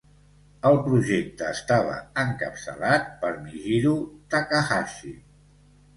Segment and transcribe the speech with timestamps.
[0.69, 3.95] El projecte estava encapçalat per Mijiro
[4.35, 5.17] Takahashi.